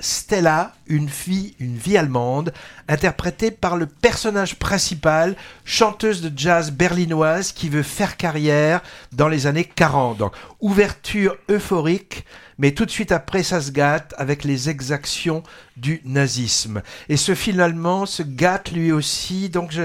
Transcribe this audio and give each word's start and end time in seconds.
Stella, 0.00 0.72
une 0.86 1.08
fille, 1.08 1.54
une 1.58 1.76
vie 1.76 1.96
allemande, 1.96 2.52
interprétée 2.88 3.50
par 3.50 3.76
le 3.76 3.86
personnage 3.86 4.56
principal, 4.56 5.36
chanteuse 5.64 6.22
de 6.22 6.32
jazz 6.36 6.70
berlinoise 6.70 7.52
qui 7.52 7.68
veut 7.68 7.82
faire 7.82 8.16
carrière 8.16 8.80
dans 9.12 9.28
les 9.28 9.46
années 9.46 9.64
40. 9.64 10.18
Donc, 10.18 10.32
ouverture 10.60 11.36
euphorique, 11.50 12.24
mais 12.58 12.72
tout 12.72 12.84
de 12.84 12.90
suite 12.90 13.12
après, 13.12 13.42
ça 13.42 13.60
se 13.60 13.70
gâte 13.70 14.14
avec 14.18 14.44
les 14.44 14.68
exactions 14.68 15.42
du 15.76 16.00
nazisme. 16.04 16.82
Et 17.08 17.16
ce 17.16 17.34
finalement 17.34 18.04
se 18.04 18.22
gâte 18.22 18.72
lui 18.72 18.92
aussi, 18.92 19.48
donc 19.48 19.70
je 19.70 19.82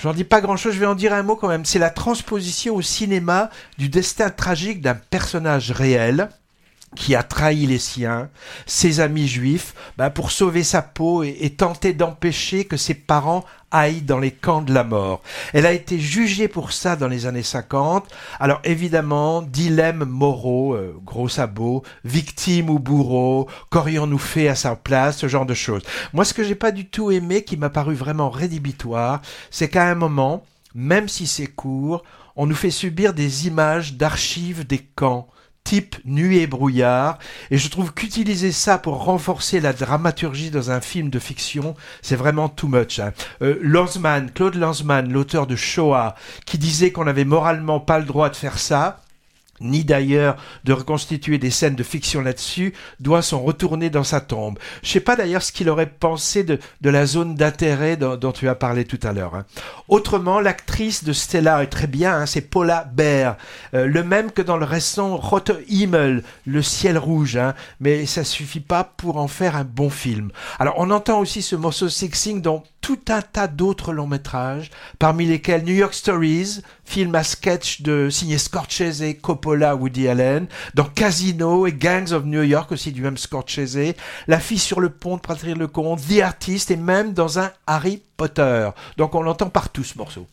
j'en 0.00 0.12
dis 0.12 0.24
pas 0.24 0.40
grand-chose, 0.40 0.74
je 0.74 0.80
vais 0.80 0.86
en 0.86 0.94
dire 0.94 1.12
un 1.12 1.22
mot 1.22 1.36
quand 1.36 1.48
même. 1.48 1.64
C'est 1.64 1.78
la 1.78 1.90
transposition 1.90 2.74
au 2.74 2.82
cinéma 2.82 3.50
du 3.78 3.88
destin 3.88 4.30
tragique 4.30 4.80
d'un 4.80 4.94
personnage 4.94 5.70
réel 5.70 6.28
qui 6.94 7.14
a 7.14 7.22
trahi 7.22 7.66
les 7.66 7.78
siens, 7.78 8.30
ses 8.64 9.00
amis 9.00 9.26
juifs, 9.26 9.74
bah, 9.98 10.10
pour 10.10 10.30
sauver 10.30 10.62
sa 10.62 10.82
peau 10.82 11.22
et, 11.22 11.54
tenter 11.56 11.92
d'empêcher 11.92 12.64
que 12.64 12.76
ses 12.76 12.94
parents 12.94 13.44
aillent 13.70 14.02
dans 14.02 14.18
les 14.18 14.30
camps 14.30 14.62
de 14.62 14.72
la 14.72 14.84
mort. 14.84 15.22
Elle 15.52 15.66
a 15.66 15.72
été 15.72 15.98
jugée 15.98 16.48
pour 16.48 16.72
ça 16.72 16.96
dans 16.96 17.08
les 17.08 17.26
années 17.26 17.42
50. 17.42 18.06
Alors 18.38 18.60
évidemment, 18.64 19.42
dilemme 19.42 20.04
moraux, 20.04 20.74
euh, 20.74 20.94
gros 21.04 21.28
sabots, 21.28 21.82
victime 22.04 22.70
ou 22.70 22.78
bourreau, 22.78 23.48
qu'aurions-nous 23.70 24.18
fait 24.18 24.48
à 24.48 24.54
sa 24.54 24.76
place, 24.76 25.18
ce 25.18 25.28
genre 25.28 25.46
de 25.46 25.54
choses. 25.54 25.82
Moi, 26.12 26.24
ce 26.24 26.34
que 26.34 26.44
j'ai 26.44 26.54
pas 26.54 26.72
du 26.72 26.86
tout 26.88 27.10
aimé, 27.10 27.42
qui 27.42 27.56
m'a 27.56 27.70
paru 27.70 27.94
vraiment 27.94 28.30
rédhibitoire, 28.30 29.22
c'est 29.50 29.68
qu'à 29.68 29.88
un 29.88 29.94
moment, 29.94 30.44
même 30.74 31.08
si 31.08 31.26
c'est 31.26 31.46
court, 31.46 32.04
on 32.36 32.46
nous 32.46 32.54
fait 32.54 32.70
subir 32.70 33.14
des 33.14 33.46
images 33.46 33.94
d'archives 33.94 34.66
des 34.66 34.78
camps 34.78 35.28
type 35.66 35.96
nuit 36.04 36.38
et 36.38 36.46
brouillard. 36.46 37.18
Et 37.50 37.58
je 37.58 37.68
trouve 37.68 37.92
qu'utiliser 37.92 38.52
ça 38.52 38.78
pour 38.78 39.04
renforcer 39.04 39.60
la 39.60 39.72
dramaturgie 39.72 40.50
dans 40.50 40.70
un 40.70 40.80
film 40.80 41.10
de 41.10 41.18
fiction, 41.18 41.74
c'est 42.02 42.14
vraiment 42.14 42.48
too 42.48 42.68
much. 42.68 43.00
Hein. 43.00 43.12
Euh, 43.42 43.58
Lanzmann, 43.60 44.30
Claude 44.30 44.54
Lanzmann, 44.54 45.12
l'auteur 45.12 45.48
de 45.48 45.56
Shoah, 45.56 46.14
qui 46.46 46.56
disait 46.56 46.92
qu'on 46.92 47.04
n'avait 47.04 47.24
moralement 47.24 47.80
pas 47.80 47.98
le 47.98 48.04
droit 48.04 48.30
de 48.30 48.36
faire 48.36 48.58
ça, 48.58 49.00
ni 49.60 49.84
d'ailleurs 49.84 50.36
de 50.64 50.72
reconstituer 50.72 51.38
des 51.38 51.50
scènes 51.50 51.74
de 51.74 51.82
fiction 51.82 52.20
là-dessus, 52.20 52.74
doit 53.00 53.22
s'en 53.22 53.40
retourner 53.40 53.90
dans 53.90 54.04
sa 54.04 54.20
tombe. 54.20 54.58
Je 54.82 54.90
sais 54.90 55.00
pas 55.00 55.16
d'ailleurs 55.16 55.42
ce 55.42 55.52
qu'il 55.52 55.68
aurait 55.68 55.86
pensé 55.86 56.44
de, 56.44 56.58
de 56.80 56.90
la 56.90 57.06
zone 57.06 57.34
d'intérêt 57.34 57.96
dont, 57.96 58.32
tu 58.32 58.48
as 58.48 58.54
parlé 58.54 58.84
tout 58.84 59.00
à 59.02 59.12
l'heure. 59.12 59.34
Hein. 59.34 59.44
Autrement, 59.88 60.40
l'actrice 60.40 61.04
de 61.04 61.12
Stella 61.12 61.62
est 61.62 61.68
très 61.68 61.86
bien, 61.86 62.14
hein, 62.14 62.26
c'est 62.26 62.40
Paula 62.40 62.84
Baer, 62.92 63.32
euh, 63.74 63.86
le 63.86 64.02
même 64.02 64.30
que 64.30 64.42
dans 64.42 64.56
le 64.56 64.64
récent 64.64 65.16
Rote 65.16 65.52
Himmel, 65.68 66.22
Le 66.46 66.62
ciel 66.62 66.98
rouge, 66.98 67.36
hein, 67.36 67.54
mais 67.80 68.06
ça 68.06 68.24
suffit 68.24 68.60
pas 68.60 68.84
pour 68.84 69.16
en 69.18 69.28
faire 69.28 69.56
un 69.56 69.64
bon 69.64 69.90
film. 69.90 70.30
Alors 70.58 70.74
on 70.78 70.90
entend 70.90 71.20
aussi 71.20 71.42
ce 71.42 71.56
morceau 71.56 71.88
Sixing 71.88 72.42
dans 72.42 72.64
tout 72.80 73.00
un 73.08 73.20
tas 73.20 73.48
d'autres 73.48 73.92
longs 73.92 74.06
métrages, 74.06 74.70
parmi 74.98 75.26
lesquels 75.26 75.64
New 75.64 75.74
York 75.74 75.92
Stories, 75.92 76.60
film 76.84 77.14
à 77.16 77.24
sketch 77.24 77.82
de 77.82 78.10
signé 78.10 78.38
Scorsese, 78.38 79.02
Coppola, 79.46 79.76
Woody 79.76 80.08
Allen, 80.08 80.48
dans 80.74 80.84
Casino 80.84 81.68
et 81.68 81.72
Gangs 81.72 82.12
of 82.12 82.24
New 82.24 82.42
York 82.42 82.72
aussi 82.72 82.90
du 82.90 83.00
même 83.00 83.16
Scorsese, 83.16 83.94
La 84.26 84.40
fille 84.40 84.58
sur 84.58 84.80
le 84.80 84.90
pont 84.90 85.16
de 85.16 85.20
Patrick 85.20 85.56
Lecomte, 85.56 86.00
The 86.08 86.20
Artist 86.20 86.72
et 86.72 86.76
même 86.76 87.12
dans 87.12 87.38
un 87.38 87.52
Harry 87.66 88.02
Potter. 88.16 88.68
Donc 88.96 89.14
on 89.14 89.22
l'entend 89.22 89.48
partout 89.48 89.84
ce 89.84 89.96
morceau. 89.98 90.24